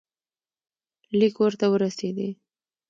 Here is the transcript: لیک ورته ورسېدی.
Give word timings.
لیک 1.19 1.35
ورته 1.39 1.65
ورسېدی. 1.71 2.29